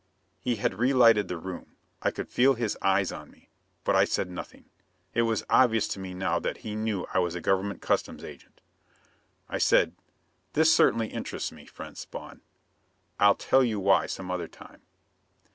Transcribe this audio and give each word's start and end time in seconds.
He 0.39 0.55
had 0.55 0.79
re 0.79 0.93
lighted 0.95 1.27
the 1.27 1.37
room. 1.37 1.75
I 2.01 2.09
could 2.09 2.27
feel 2.27 2.55
his 2.55 2.75
eyes 2.81 3.11
on 3.11 3.29
me, 3.29 3.49
but 3.83 3.95
I 3.95 4.05
said 4.05 4.31
nothing. 4.31 4.65
It 5.13 5.21
was 5.21 5.45
obvious 5.47 5.87
to 5.89 5.99
me 5.99 6.15
now 6.15 6.39
that 6.39 6.57
he 6.65 6.73
knew 6.75 7.05
I 7.13 7.19
was 7.19 7.35
a 7.35 7.39
government 7.39 7.83
customs 7.83 8.23
agent. 8.23 8.61
I 9.47 9.59
said, 9.59 9.93
"This 10.53 10.73
certainly 10.73 11.09
interests 11.09 11.51
me, 11.51 11.67
friend 11.67 11.95
Spawn. 11.95 12.41
I'll 13.19 13.35
tell 13.35 13.63
you 13.63 13.79
why 13.79 14.07
some 14.07 14.31
other 14.31 14.47
time." 14.47 14.81